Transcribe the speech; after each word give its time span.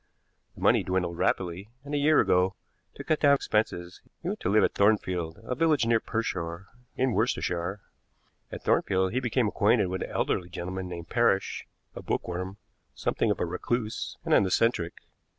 The 0.55 0.61
money 0.61 0.81
dwindled 0.81 1.19
rapidly, 1.19 1.69
and 1.83 1.93
a 1.93 1.97
year 1.99 2.19
ago, 2.21 2.55
to 2.95 3.03
cut 3.03 3.19
down 3.19 3.35
expenses, 3.35 4.01
he 4.23 4.29
went 4.29 4.39
to 4.39 4.49
live 4.49 4.63
at 4.63 4.73
Thornfield, 4.73 5.39
a 5.43 5.53
village 5.53 5.85
near 5.85 5.99
Pershore, 5.99 6.65
in 6.95 7.13
Worcestershire. 7.13 7.81
At 8.51 8.63
Thornfield 8.63 9.11
he 9.13 9.19
became 9.19 9.47
acquainted 9.49 9.89
with 9.89 10.01
an 10.01 10.09
elderly 10.09 10.49
gentleman 10.49 10.89
named 10.89 11.09
Parrish, 11.09 11.67
a 11.93 12.01
bookworm, 12.01 12.57
something 12.95 13.29
of 13.29 13.39
a 13.39 13.45
recluse, 13.45 14.17
and 14.25 14.33
an 14.33 14.43
eccentric. 14.43 15.03